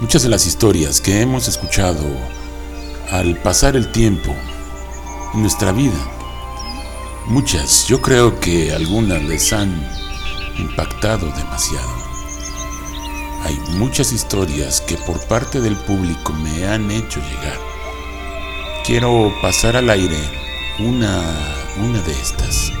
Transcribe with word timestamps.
Muchas 0.00 0.22
de 0.22 0.28
las 0.28 0.46
historias 0.46 1.00
que 1.00 1.22
hemos 1.22 1.48
escuchado 1.48 2.04
al 3.10 3.36
pasar 3.42 3.74
el 3.74 3.90
tiempo 3.90 4.32
en 5.34 5.40
nuestra 5.40 5.72
vida, 5.72 5.98
muchas, 7.26 7.88
yo 7.88 8.00
creo 8.00 8.38
que 8.38 8.72
algunas 8.72 9.20
les 9.24 9.52
han 9.52 9.74
impactado 10.56 11.26
demasiado. 11.32 11.92
Hay 13.42 13.58
muchas 13.76 14.12
historias 14.12 14.80
que 14.82 14.96
por 14.98 15.18
parte 15.26 15.60
del 15.60 15.74
público 15.74 16.32
me 16.32 16.68
han 16.68 16.92
hecho 16.92 17.18
llegar. 17.18 17.58
Quiero 18.86 19.32
pasar 19.42 19.76
al 19.76 19.90
aire 19.90 20.18
una, 20.78 21.24
una 21.76 22.00
de 22.02 22.12
estas. 22.12 22.77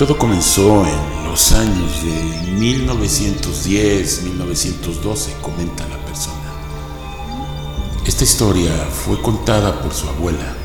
Todo 0.00 0.16
comenzó 0.16 0.86
en 0.86 1.28
los 1.28 1.52
años 1.52 2.02
de 2.02 2.52
1910, 2.52 4.22
1912, 4.22 5.36
comenta 5.42 5.86
la 5.88 5.98
persona. 6.06 6.54
Esta 8.06 8.24
historia 8.24 8.72
fue 9.04 9.20
contada 9.20 9.82
por 9.82 9.92
su 9.92 10.08
abuela. 10.08 10.56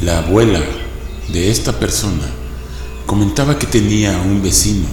La 0.00 0.18
abuela 0.18 0.60
de 1.26 1.50
esta 1.50 1.72
persona 1.80 2.30
comentaba 3.04 3.58
que 3.58 3.66
tenía 3.66 4.16
un 4.18 4.40
vecino 4.40 4.86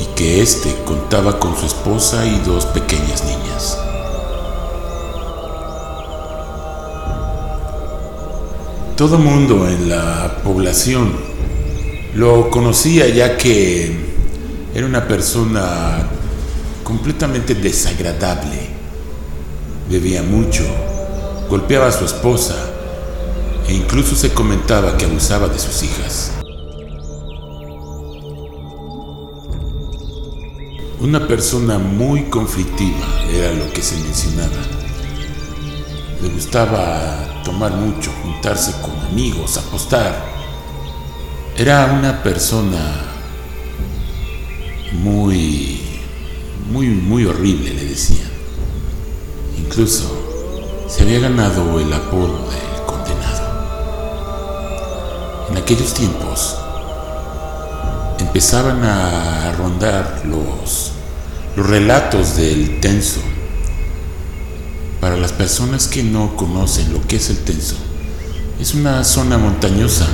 y 0.00 0.06
que 0.14 0.40
éste 0.40 0.74
contaba 0.86 1.38
con 1.38 1.58
su 1.58 1.66
esposa 1.66 2.24
y 2.24 2.38
dos 2.38 2.64
pequeñas 2.64 3.22
niñas. 3.22 3.87
Todo 8.98 9.16
mundo 9.16 9.68
en 9.68 9.88
la 9.88 10.40
población 10.42 11.12
lo 12.16 12.50
conocía 12.50 13.06
ya 13.06 13.36
que 13.36 13.96
era 14.74 14.84
una 14.84 15.06
persona 15.06 16.00
completamente 16.82 17.54
desagradable. 17.54 18.58
Bebía 19.88 20.24
mucho, 20.24 20.64
golpeaba 21.48 21.86
a 21.86 21.92
su 21.92 22.06
esposa 22.06 22.56
e 23.68 23.72
incluso 23.72 24.16
se 24.16 24.34
comentaba 24.34 24.96
que 24.96 25.04
abusaba 25.04 25.46
de 25.46 25.60
sus 25.60 25.80
hijas. 25.84 26.32
Una 30.98 31.24
persona 31.28 31.78
muy 31.78 32.24
conflictiva 32.24 33.06
era 33.32 33.52
lo 33.52 33.72
que 33.72 33.80
se 33.80 33.94
mencionaba. 33.98 34.87
Le 36.20 36.28
gustaba 36.30 37.42
tomar 37.44 37.70
mucho, 37.72 38.10
juntarse 38.22 38.72
con 38.82 38.98
amigos, 39.06 39.56
apostar. 39.56 40.16
Era 41.56 41.92
una 41.96 42.24
persona 42.24 42.78
muy, 44.92 45.80
muy, 46.72 46.88
muy 46.88 47.24
horrible, 47.24 47.72
le 47.72 47.84
decían. 47.84 48.30
Incluso 49.56 50.10
se 50.88 51.02
había 51.02 51.20
ganado 51.20 51.78
el 51.78 51.92
apodo 51.92 52.50
del 52.50 52.84
condenado. 52.84 53.42
En 55.50 55.56
aquellos 55.56 55.94
tiempos 55.94 56.56
empezaban 58.18 58.82
a 58.82 59.52
rondar 59.56 60.22
los, 60.24 60.90
los 61.54 61.64
relatos 61.64 62.36
del 62.36 62.80
tenso 62.80 63.20
para 65.00 65.16
las 65.16 65.32
personas 65.32 65.86
que 65.86 66.02
no 66.02 66.36
conocen 66.36 66.92
lo 66.92 67.06
que 67.06 67.16
es 67.16 67.30
el 67.30 67.38
Tenso, 67.38 67.76
es 68.60 68.74
una 68.74 69.04
zona 69.04 69.38
montañosa 69.38 70.06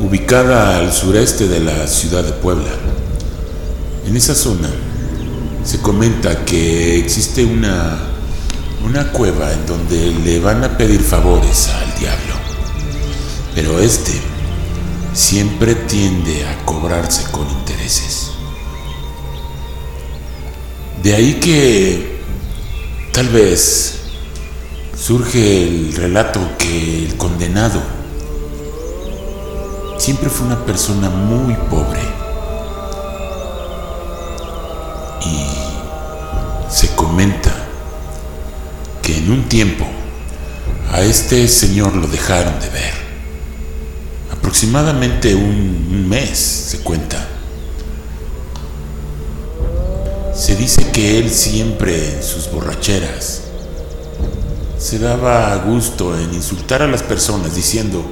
ubicada 0.00 0.78
al 0.78 0.92
sureste 0.92 1.48
de 1.48 1.60
la 1.60 1.86
ciudad 1.86 2.24
de 2.24 2.32
Puebla. 2.32 2.70
En 4.06 4.16
esa 4.16 4.34
zona 4.34 4.68
se 5.64 5.78
comenta 5.78 6.44
que 6.44 6.98
existe 6.98 7.44
una, 7.44 7.98
una 8.84 9.12
cueva 9.12 9.52
en 9.52 9.64
donde 9.64 10.12
le 10.24 10.40
van 10.40 10.64
a 10.64 10.76
pedir 10.76 11.00
favores 11.00 11.68
al 11.68 11.98
diablo, 11.98 12.34
pero 13.54 13.78
este 13.78 14.12
siempre 15.14 15.74
tiende 15.74 16.46
a 16.46 16.64
cobrarse 16.64 17.30
con 17.30 17.48
intereses. 17.48 18.31
De 21.02 21.14
ahí 21.14 21.34
que 21.34 22.20
tal 23.12 23.28
vez 23.28 23.98
surge 24.96 25.66
el 25.66 25.94
relato 25.94 26.40
que 26.58 27.06
el 27.06 27.16
condenado 27.16 27.80
siempre 29.98 30.30
fue 30.30 30.46
una 30.46 30.64
persona 30.64 31.10
muy 31.10 31.54
pobre 31.68 32.00
y 35.24 36.72
se 36.72 36.94
comenta 36.94 37.52
que 39.02 39.18
en 39.18 39.32
un 39.32 39.48
tiempo 39.48 39.84
a 40.92 41.00
este 41.00 41.48
señor 41.48 41.96
lo 41.96 42.06
dejaron 42.06 42.60
de 42.60 42.68
ver. 42.68 42.94
Aproximadamente 44.30 45.34
un, 45.34 46.08
mes 46.08 46.38
se 46.38 46.78
cuenta. 46.78 47.31
Se 50.34 50.56
dice 50.56 50.90
que 50.92 51.18
él 51.18 51.30
siempre 51.30 52.16
en 52.16 52.22
sus 52.22 52.50
borracheras 52.50 53.42
se 54.78 54.98
daba 54.98 55.54
gusto 55.58 56.18
en 56.18 56.34
insultar 56.34 56.82
a 56.82 56.88
las 56.88 57.02
personas 57.02 57.54
diciendo 57.54 58.04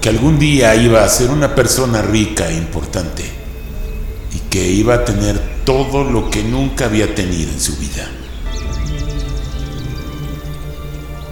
que 0.00 0.08
algún 0.08 0.38
día 0.38 0.74
iba 0.74 1.04
a 1.04 1.08
ser 1.08 1.30
una 1.30 1.54
persona 1.54 2.00
rica 2.02 2.48
e 2.48 2.56
importante 2.56 3.24
y 4.34 4.38
que 4.50 4.66
iba 4.66 4.94
a 4.94 5.04
tener 5.04 5.38
todo 5.64 6.04
lo 6.04 6.30
que 6.30 6.42
nunca 6.42 6.86
había 6.86 7.14
tenido 7.14 7.52
en 7.52 7.60
su 7.60 7.76
vida. 7.76 8.08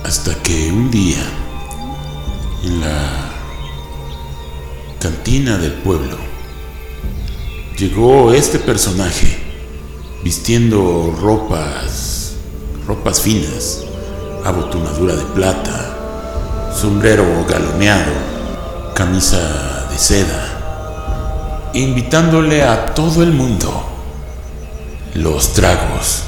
Hasta 0.04 0.34
que 0.42 0.70
un 0.70 0.90
día, 0.90 1.24
en 2.62 2.80
la 2.80 3.32
cantina 5.00 5.56
del 5.56 5.72
pueblo, 5.72 6.16
llegó 7.76 8.32
este 8.32 8.60
personaje 8.60 9.45
vistiendo 10.26 11.16
ropas, 11.20 12.32
ropas 12.84 13.20
finas, 13.20 13.84
abotonadura 14.44 15.14
de 15.14 15.22
plata, 15.26 16.72
sombrero 16.74 17.46
galoneado, 17.48 18.10
camisa 18.92 19.86
de 19.88 19.96
seda, 19.96 21.70
invitándole 21.74 22.64
a 22.64 22.92
todo 22.92 23.22
el 23.22 23.30
mundo 23.30 23.70
los 25.14 25.52
tragos. 25.52 26.25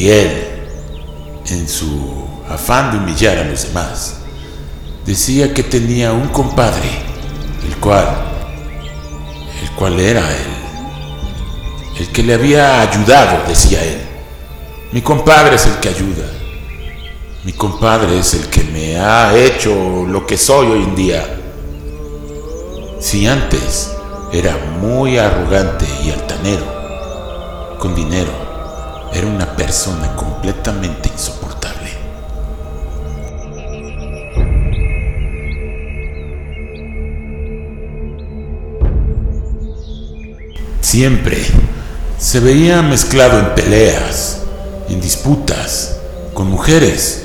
Y 0.00 0.08
él, 0.08 0.30
en 1.50 1.68
su 1.68 2.26
afán 2.48 2.90
de 2.90 2.96
humillar 2.96 3.36
a 3.36 3.44
los 3.44 3.64
demás, 3.64 4.20
decía 5.04 5.52
que 5.52 5.62
tenía 5.62 6.10
un 6.14 6.28
compadre, 6.28 6.88
el 7.68 7.76
cual, 7.76 8.08
el 9.62 9.70
cual 9.72 10.00
era 10.00 10.22
él, 10.22 11.98
el 11.98 12.08
que 12.12 12.22
le 12.22 12.32
había 12.32 12.80
ayudado, 12.80 13.46
decía 13.46 13.84
él. 13.84 14.00
Mi 14.90 15.02
compadre 15.02 15.56
es 15.56 15.66
el 15.66 15.74
que 15.80 15.90
ayuda. 15.90 16.24
Mi 17.44 17.52
compadre 17.52 18.20
es 18.20 18.32
el 18.32 18.48
que 18.48 18.64
me 18.64 18.98
ha 18.98 19.36
hecho 19.36 20.06
lo 20.08 20.26
que 20.26 20.38
soy 20.38 20.66
hoy 20.68 20.82
en 20.82 20.94
día. 20.94 21.40
Si 23.00 23.26
antes 23.26 23.90
era 24.32 24.56
muy 24.80 25.18
arrogante 25.18 25.84
y 26.02 26.10
altanero, 26.10 27.76
con 27.78 27.94
dinero, 27.94 28.39
era 29.12 29.26
una 29.26 29.56
persona 29.56 30.14
completamente 30.14 31.08
insoportable. 31.08 31.90
Siempre 40.80 41.38
se 42.18 42.40
veía 42.40 42.82
mezclado 42.82 43.38
en 43.38 43.54
peleas, 43.54 44.42
en 44.88 45.00
disputas, 45.00 45.96
con 46.34 46.48
mujeres, 46.48 47.24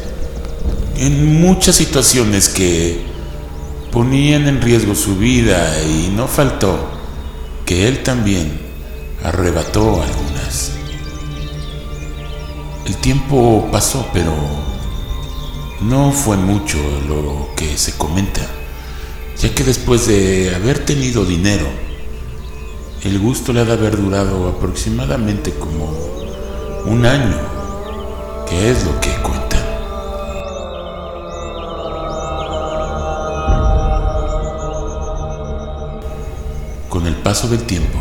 en 0.98 1.42
muchas 1.42 1.76
situaciones 1.76 2.50
que 2.50 3.06
ponían 3.92 4.48
en 4.48 4.62
riesgo 4.62 4.94
su 4.94 5.16
vida 5.18 5.82
y 5.84 6.10
no 6.16 6.28
faltó 6.28 6.78
que 7.66 7.88
él 7.88 8.04
también 8.04 8.60
arrebató 9.24 10.02
algunas. 10.02 10.35
El 12.86 12.98
tiempo 12.98 13.68
pasó, 13.72 14.08
pero 14.14 14.32
no 15.82 16.12
fue 16.12 16.38
mucho 16.38 16.78
lo 17.08 17.50
que 17.56 17.78
se 17.80 17.98
comenta, 17.98 18.42
ya 19.42 19.56
que 19.56 19.64
después 19.64 20.06
de 20.06 20.54
haber 20.56 20.86
tenido 20.86 21.26
dinero, 21.26 21.66
el 23.04 23.18
gusto 23.18 23.54
le 23.54 23.62
ha 23.62 23.66
de 23.66 23.74
haber 23.74 23.98
durado 23.98 24.50
aproximadamente 24.50 25.52
como 25.56 25.90
un 26.86 27.08
año, 27.08 27.38
que 28.48 28.70
es 28.70 28.86
lo 28.86 29.00
que 29.00 29.10
cuentan. 29.16 29.64
Con 36.90 37.08
el 37.08 37.16
paso 37.16 37.48
del 37.48 37.64
tiempo, 37.64 37.98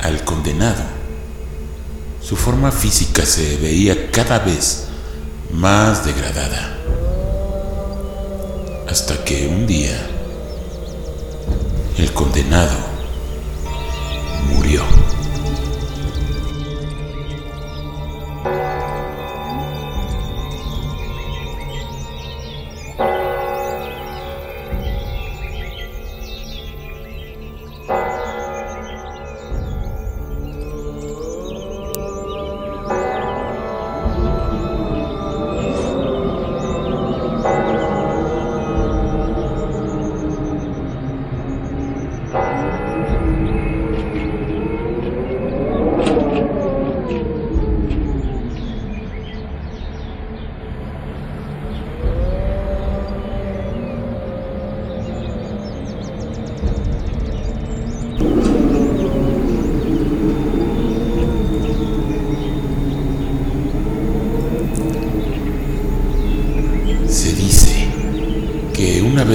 al 0.00 0.24
condenado, 0.24 0.97
su 2.28 2.36
forma 2.36 2.70
física 2.70 3.24
se 3.24 3.56
veía 3.56 4.10
cada 4.10 4.38
vez 4.40 4.88
más 5.50 6.04
degradada. 6.04 6.76
Hasta 8.86 9.24
que 9.24 9.48
un 9.48 9.66
día 9.66 9.96
el 11.96 12.12
condenado 12.12 12.76
murió. 14.52 14.97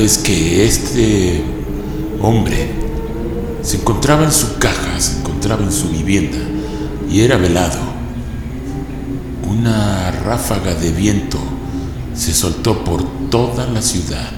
Vez 0.03 0.17
que 0.17 0.65
este 0.65 1.41
hombre 2.21 2.69
se 3.61 3.77
encontraba 3.77 4.25
en 4.25 4.33
su 4.33 4.57
caja, 4.57 5.00
se 5.00 5.19
encontraba 5.19 5.63
en 5.63 5.71
su 5.71 5.88
vivienda 5.88 6.39
y 7.09 7.21
era 7.21 7.38
velado, 7.38 7.79
una 9.47 10.11
ráfaga 10.11 10.75
de 10.75 10.91
viento 10.91 11.38
se 12.13 12.33
soltó 12.33 12.83
por 12.83 13.01
toda 13.29 13.65
la 13.67 13.81
ciudad. 13.81 14.29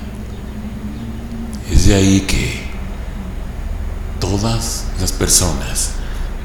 Es 1.72 1.88
de 1.88 1.96
ahí 1.96 2.22
que 2.28 2.62
todas 4.20 4.86
las 5.02 5.14
personas 5.14 5.94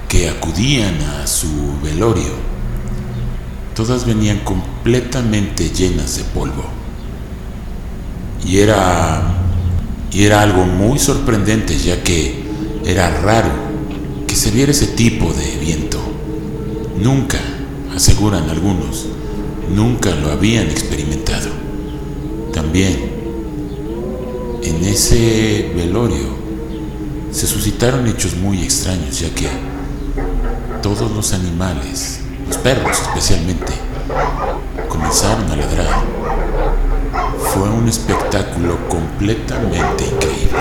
que 0.08 0.30
acudían 0.30 0.98
a 0.98 1.26
su 1.26 1.78
velorio, 1.82 2.32
todas 3.74 4.06
venían 4.06 4.38
completamente 4.38 5.68
llenas 5.68 6.16
de 6.16 6.24
polvo. 6.24 6.79
Y 8.46 8.58
era, 8.58 9.22
y 10.12 10.24
era 10.24 10.42
algo 10.42 10.64
muy 10.64 10.98
sorprendente 10.98 11.76
ya 11.78 12.02
que 12.02 12.42
era 12.84 13.20
raro 13.20 13.50
que 14.26 14.34
se 14.34 14.50
viera 14.50 14.72
ese 14.72 14.88
tipo 14.88 15.32
de 15.32 15.56
viento. 15.56 15.98
Nunca, 16.98 17.38
aseguran 17.94 18.48
algunos, 18.48 19.06
nunca 19.74 20.10
lo 20.14 20.30
habían 20.30 20.68
experimentado. 20.68 21.50
También, 22.52 23.10
en 24.62 24.84
ese 24.84 25.72
velorio 25.74 26.38
se 27.32 27.46
suscitaron 27.46 28.06
hechos 28.06 28.36
muy 28.36 28.62
extraños, 28.62 29.20
ya 29.20 29.30
que 29.34 29.48
todos 30.82 31.10
los 31.12 31.32
animales, 31.32 32.20
los 32.46 32.56
perros 32.58 33.00
especialmente, 33.00 33.72
comenzaron 34.88 35.50
a 35.50 35.56
ladrar. 35.56 36.04
Fue 37.52 37.68
un 37.68 37.88
espectáculo 37.88 38.78
completamente 38.88 40.04
increíble. 40.04 40.60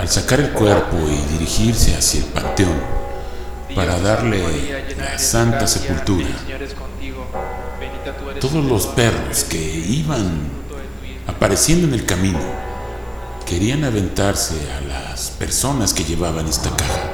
Al 0.00 0.08
sacar 0.08 0.40
el 0.40 0.50
cuerpo 0.50 0.96
y 1.06 1.32
dirigirse 1.32 1.94
hacia 1.94 2.20
el 2.20 2.26
panteón 2.26 2.99
para 3.74 3.98
darle 4.00 4.96
la 4.96 5.18
santa 5.18 5.66
sepultura, 5.66 6.28
todos 8.40 8.64
los 8.64 8.86
perros 8.86 9.44
que 9.44 9.58
iban 9.58 10.48
apareciendo 11.26 11.86
en 11.86 11.94
el 11.94 12.04
camino 12.04 12.40
querían 13.46 13.84
aventarse 13.84 14.54
a 14.72 14.80
las 14.82 15.30
personas 15.30 15.92
que 15.92 16.04
llevaban 16.04 16.46
esta 16.46 16.70
caja. 16.76 17.10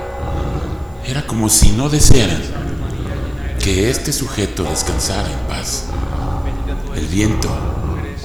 Era 1.07 1.27
como 1.27 1.49
si 1.49 1.71
no 1.73 1.89
desearan 1.89 2.43
que 3.59 3.91
este 3.91 4.13
sujeto 4.13 4.65
descansara 4.65 5.31
en 5.31 5.39
paz. 5.49 5.85
El 6.95 7.07
viento 7.07 7.49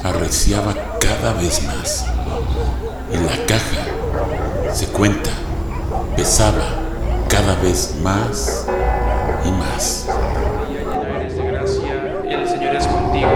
arreciaba 0.03 0.97
cada 0.99 1.33
vez 1.33 1.63
más 1.63 2.05
y 3.13 3.17
la 3.17 3.45
caja 3.45 4.73
se 4.73 4.87
cuenta, 4.87 5.31
pesaba 6.15 6.80
cada 7.31 7.55
vez 7.61 7.95
más 8.03 8.67
y 9.45 9.51
más. 9.51 10.05
Eres 11.15 11.37
de 11.37 11.45
gracia, 11.45 11.93
el 12.29 12.49
Señor 12.49 12.75
es 12.75 12.85
contigo. 12.85 13.29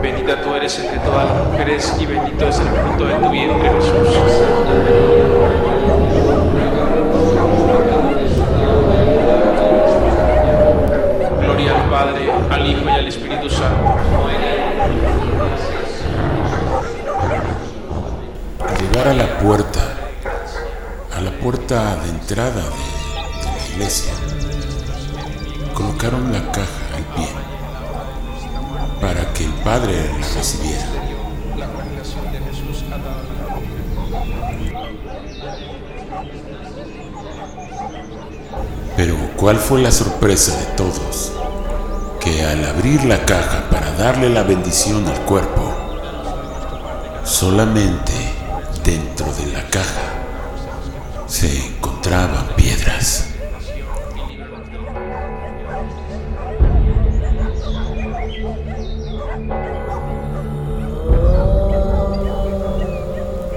Bendita 0.00 0.40
tú 0.40 0.54
eres 0.54 0.78
entre 0.78 0.98
todas 1.00 1.28
las 1.28 1.48
mujeres 1.48 1.96
y 1.98 2.06
bendito 2.06 2.46
es 2.46 2.58
el 2.60 2.68
fruto 2.68 3.06
de 3.06 3.14
tu 3.14 3.30
vientre, 3.30 3.70
Jesús. 3.72 4.16
Gloria 11.40 11.74
al 11.74 11.90
Padre, 11.90 12.32
al 12.50 12.66
Hijo 12.70 12.84
y 12.84 12.88
al 12.88 13.08
Espíritu 13.08 13.50
Santo. 13.50 13.96
Al 18.60 18.76
llegar 18.78 19.08
a 19.08 19.14
la 19.14 19.38
puerta, 19.38 19.80
a 21.16 21.20
la 21.20 21.30
puerta 21.32 21.96
de 21.96 22.10
entrada 22.10 22.62
de, 22.62 22.93
iglesia, 23.74 24.12
colocaron 25.74 26.32
la 26.32 26.40
caja 26.52 26.96
al 26.96 27.04
pie 27.16 27.28
para 29.00 29.32
que 29.32 29.44
el 29.44 29.52
Padre 29.64 30.10
la 30.20 30.28
recibiera. 30.28 30.86
Pero 38.96 39.16
¿cuál 39.36 39.56
fue 39.58 39.82
la 39.82 39.90
sorpresa 39.90 40.56
de 40.56 40.66
todos? 40.76 41.32
Que 42.20 42.44
al 42.44 42.64
abrir 42.64 43.04
la 43.04 43.24
caja 43.26 43.68
para 43.70 43.90
darle 43.92 44.30
la 44.30 44.44
bendición 44.44 45.04
al 45.08 45.20
cuerpo, 45.22 45.74
solamente 47.24 48.12
dentro 48.84 49.26
de 49.34 49.46
la 49.52 49.68
caja 49.68 50.12
se 51.26 51.66
encontraban 51.66 52.46
piedras. 52.56 53.33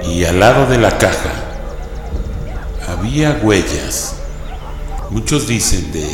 Y 0.10 0.26
al 0.26 0.40
lado 0.40 0.66
de 0.66 0.78
la 0.78 0.98
caja 0.98 1.32
había 2.88 3.40
huellas 3.44 4.18
Muchos 5.10 5.48
dicen 5.48 5.90
de 5.94 6.06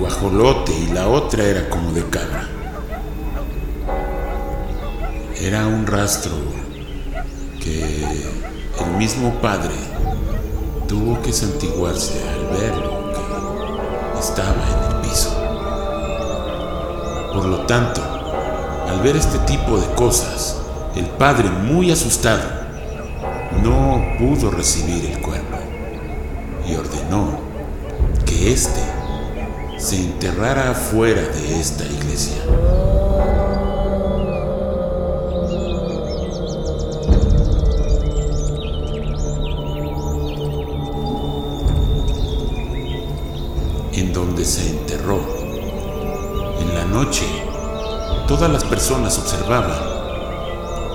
guajolote 0.00 0.72
y 0.72 0.86
la 0.94 1.06
otra 1.06 1.44
era 1.44 1.68
como 1.68 1.92
de 1.92 2.02
cabra. 2.08 2.48
Era 5.38 5.66
un 5.66 5.86
rastro 5.86 6.32
que 7.62 7.84
el 8.80 8.96
mismo 8.96 9.34
padre 9.42 9.74
tuvo 10.88 11.20
que 11.20 11.30
santiguarse 11.30 12.14
al 12.26 12.58
ver 12.58 12.74
lo 12.74 13.12
que 13.12 14.18
estaba 14.18 14.64
en 14.64 14.96
el 14.96 15.02
piso. 15.02 15.34
Por 17.34 17.44
lo 17.44 17.66
tanto, 17.66 18.00
al 18.88 19.00
ver 19.02 19.14
este 19.14 19.38
tipo 19.40 19.78
de 19.78 19.94
cosas, 19.94 20.56
el 20.94 21.04
padre, 21.04 21.50
muy 21.50 21.92
asustado, 21.92 22.55
no 23.62 24.02
pudo 24.18 24.50
recibir 24.50 25.12
el 25.12 25.20
cuerpo 25.20 25.56
y 26.68 26.74
ordenó 26.74 27.38
que 28.24 28.52
éste 28.52 28.80
se 29.78 29.96
enterrara 29.96 30.74
fuera 30.74 31.22
de 31.22 31.60
esta 31.60 31.84
iglesia. 31.84 32.36
En 43.92 44.12
donde 44.12 44.44
se 44.44 44.68
enterró. 44.70 45.20
En 46.60 46.74
la 46.74 46.84
noche, 46.84 47.24
todas 48.26 48.50
las 48.50 48.64
personas 48.64 49.18
observaban 49.18 49.96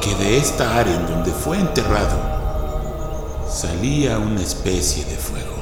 que 0.01 0.13
de 0.15 0.37
esta 0.37 0.77
área 0.77 0.95
en 0.95 1.07
donde 1.07 1.31
fue 1.31 1.59
enterrado 1.59 2.40
salía 3.51 4.17
una 4.17 4.41
especie 4.41 5.03
de 5.03 5.15
fuego. 5.17 5.55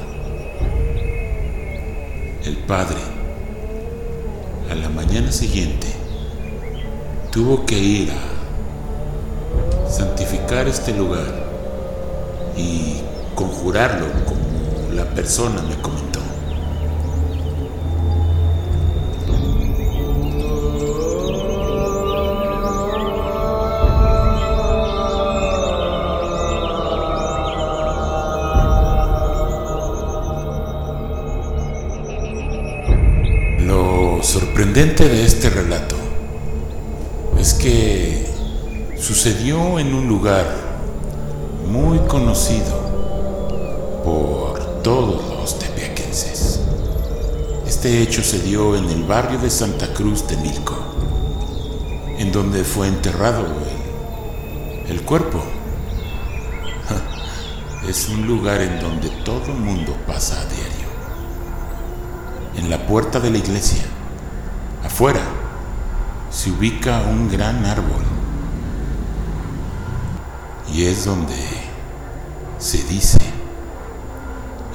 El 2.44 2.56
padre, 2.58 2.98
a 4.70 4.74
la 4.76 4.88
mañana 4.88 5.32
siguiente, 5.32 5.88
tuvo 7.32 7.66
que 7.66 7.78
ir 7.78 8.12
a 8.12 9.90
santificar 9.90 10.68
este 10.68 10.94
lugar 10.94 11.34
y 12.56 13.00
conjurarlo 13.34 14.06
como 14.24 14.94
la 14.94 15.04
persona 15.06 15.60
me 15.62 15.74
comentó. 15.82 16.09
Sorprendente 34.40 35.06
de 35.06 35.26
este 35.26 35.50
relato 35.50 35.96
es 37.38 37.52
que 37.52 38.26
sucedió 38.98 39.78
en 39.78 39.92
un 39.92 40.08
lugar 40.08 40.46
muy 41.70 41.98
conocido 41.98 44.00
por 44.02 44.80
todos 44.82 45.22
los 45.36 45.58
tepeaquenses. 45.58 46.60
Este 47.66 48.00
hecho 48.00 48.22
se 48.22 48.38
dio 48.38 48.76
en 48.76 48.88
el 48.88 49.02
barrio 49.02 49.38
de 49.38 49.50
Santa 49.50 49.92
Cruz 49.92 50.26
de 50.26 50.38
Milco, 50.38 50.74
en 52.16 52.32
donde 52.32 52.64
fue 52.64 52.88
enterrado 52.88 53.44
el, 54.86 54.90
el 54.90 55.02
cuerpo. 55.02 55.42
Es 57.86 58.08
un 58.08 58.26
lugar 58.26 58.62
en 58.62 58.80
donde 58.80 59.10
todo 59.22 59.52
el 59.52 59.58
mundo 59.58 59.94
pasa 60.06 60.40
a 60.40 60.46
diario 60.46 60.88
en 62.56 62.70
la 62.70 62.86
puerta 62.86 63.20
de 63.20 63.30
la 63.30 63.38
iglesia, 63.38 63.82
afuera, 64.84 65.20
se 66.30 66.50
ubica 66.50 67.02
un 67.02 67.30
gran 67.30 67.64
árbol. 67.64 68.04
Y 70.72 70.86
es 70.86 71.04
donde 71.04 71.36
se 72.58 72.82
dice 72.84 73.18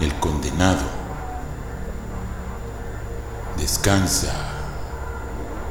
el 0.02 0.14
condenado 0.16 0.96
descansa 3.58 4.34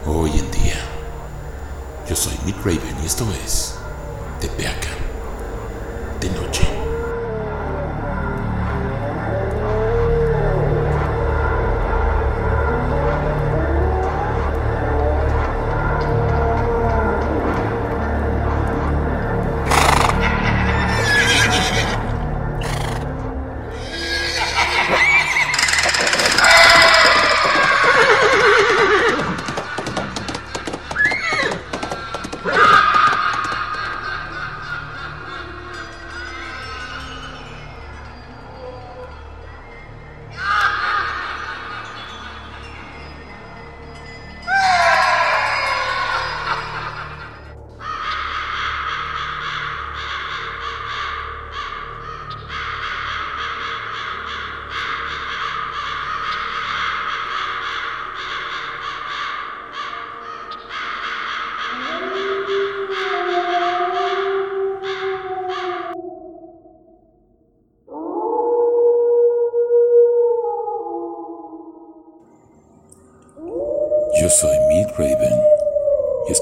hoy 0.06 0.30
en 0.30 0.50
día. 0.50 0.80
Yo 2.08 2.16
soy 2.16 2.36
Mick 2.44 2.56
Raven 2.58 2.96
y 3.02 3.06
esto 3.06 3.26
es 3.44 3.76
Tepeaca 4.40 5.03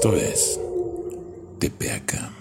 esto 0.03 0.17
es 0.17 0.59
Tepeaca. 1.59 2.32